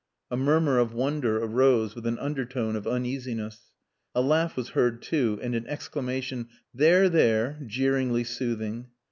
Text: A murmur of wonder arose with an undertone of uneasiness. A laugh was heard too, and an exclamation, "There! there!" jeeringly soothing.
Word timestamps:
A 0.31 0.35
murmur 0.35 0.79
of 0.79 0.95
wonder 0.95 1.37
arose 1.37 1.93
with 1.93 2.07
an 2.07 2.17
undertone 2.17 2.75
of 2.75 2.87
uneasiness. 2.87 3.71
A 4.15 4.21
laugh 4.21 4.55
was 4.57 4.69
heard 4.69 4.99
too, 5.03 5.37
and 5.43 5.53
an 5.53 5.67
exclamation, 5.67 6.47
"There! 6.73 7.07
there!" 7.07 7.59
jeeringly 7.67 8.23
soothing. 8.23 8.87